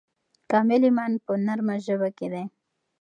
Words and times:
کامل 0.51 0.81
ایمان 0.87 1.11
په 1.25 1.31
نرمه 1.45 1.75
ژبه 1.85 2.09
کې 2.17 2.27
دی. 2.33 2.45